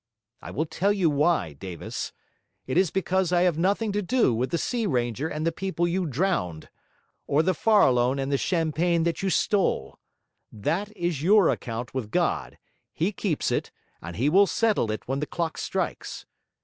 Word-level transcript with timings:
I 0.41 0.49
will 0.49 0.65
tell 0.65 0.91
you 0.91 1.11
why, 1.11 1.53
Davis. 1.53 2.11
It 2.65 2.75
is 2.75 2.89
because 2.89 3.31
I 3.31 3.41
have 3.41 3.59
nothing 3.59 3.91
to 3.91 4.01
do 4.01 4.33
with 4.33 4.49
the 4.49 4.57
Sea 4.57 4.87
Ranger 4.87 5.27
and 5.27 5.45
the 5.45 5.51
people 5.51 5.87
you 5.87 6.07
drowned, 6.07 6.69
or 7.27 7.43
the 7.43 7.53
Farallone 7.53 8.17
and 8.19 8.31
the 8.31 8.35
champagne 8.39 9.03
that 9.03 9.21
you 9.21 9.29
stole. 9.29 9.99
That 10.51 10.91
is 10.97 11.21
your 11.21 11.49
account 11.49 11.93
with 11.93 12.09
God, 12.09 12.57
He 12.91 13.11
keeps 13.11 13.51
it, 13.51 13.69
and 14.01 14.15
He 14.15 14.27
will 14.27 14.47
settle 14.47 14.89
it 14.89 15.07
when 15.07 15.19
the 15.19 15.27
clock 15.27 15.59
strikes. 15.59 16.25